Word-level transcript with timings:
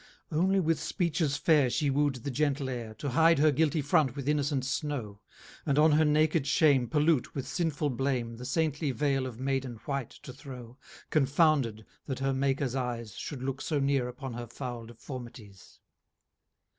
II 0.33 0.39
Only 0.39 0.59
with 0.59 0.79
speeches 0.79 1.37
fair 1.37 1.69
She 1.69 1.91
woo'd 1.91 2.15
the 2.23 2.31
gentle 2.31 2.69
Air 2.69 2.95
To 2.95 3.09
hide 3.11 3.37
her 3.37 3.51
guilty 3.51 3.83
front 3.83 4.15
with 4.15 4.27
innocent 4.27 4.65
Snow, 4.65 5.19
And 5.63 5.77
on 5.77 5.91
her 5.91 6.03
naked 6.03 6.47
shame, 6.47 6.89
40 6.89 6.89
Pollute 6.89 7.35
with 7.35 7.45
sinfull 7.45 7.95
blame, 7.95 8.37
The 8.37 8.45
Saintly 8.45 8.89
Vail 8.93 9.27
of 9.27 9.39
Maiden 9.39 9.75
white 9.85 10.09
to 10.23 10.33
throw, 10.33 10.79
Confounded, 11.11 11.85
that 12.07 12.17
her 12.17 12.33
Makers 12.33 12.73
eyes 12.73 13.13
Should 13.13 13.43
look 13.43 13.61
so 13.61 13.79
near 13.79 14.07
upon 14.07 14.33
her 14.33 14.47
foul 14.47 14.87
deformities. 14.87 15.79